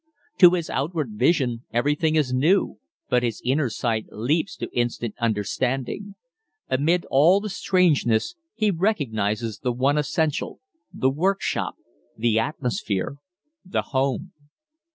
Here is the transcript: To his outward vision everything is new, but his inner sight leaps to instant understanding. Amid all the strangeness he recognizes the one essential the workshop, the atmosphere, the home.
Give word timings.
To 0.39 0.55
his 0.55 0.67
outward 0.71 1.11
vision 1.11 1.65
everything 1.71 2.15
is 2.15 2.33
new, 2.33 2.79
but 3.07 3.21
his 3.21 3.39
inner 3.45 3.69
sight 3.69 4.07
leaps 4.09 4.57
to 4.57 4.75
instant 4.75 5.13
understanding. 5.19 6.15
Amid 6.71 7.05
all 7.11 7.39
the 7.39 7.49
strangeness 7.49 8.33
he 8.55 8.71
recognizes 8.71 9.59
the 9.59 9.71
one 9.71 9.99
essential 9.99 10.59
the 10.91 11.11
workshop, 11.11 11.75
the 12.17 12.39
atmosphere, 12.39 13.17
the 13.63 13.83
home. 13.93 14.33